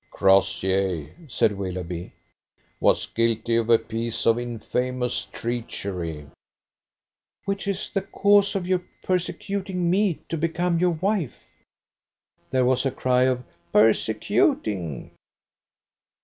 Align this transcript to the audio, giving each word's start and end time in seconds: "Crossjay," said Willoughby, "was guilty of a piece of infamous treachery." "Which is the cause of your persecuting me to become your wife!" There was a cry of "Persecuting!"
"Crossjay," 0.09 1.13
said 1.27 1.55
Willoughby, 1.55 2.11
"was 2.79 3.05
guilty 3.05 3.55
of 3.57 3.69
a 3.69 3.77
piece 3.77 4.25
of 4.25 4.39
infamous 4.39 5.25
treachery." 5.25 6.25
"Which 7.45 7.67
is 7.67 7.91
the 7.91 8.01
cause 8.01 8.55
of 8.55 8.65
your 8.67 8.81
persecuting 9.03 9.91
me 9.91 10.15
to 10.29 10.37
become 10.39 10.79
your 10.79 10.97
wife!" 11.03 11.39
There 12.49 12.65
was 12.65 12.83
a 12.83 12.89
cry 12.89 13.25
of 13.25 13.43
"Persecuting!" 13.71 15.11